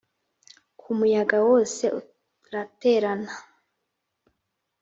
ku 0.79 0.89
muyaga 0.97 1.37
wose 1.49 1.83
uraterana 2.45 3.33